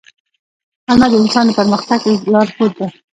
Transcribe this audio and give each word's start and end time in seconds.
رڼا 0.87 1.07
د 1.09 1.13
انسان 1.21 1.45
د 1.47 1.51
پرمختګ 1.59 1.99
لارښود 2.31 2.71
ده. 2.79 2.87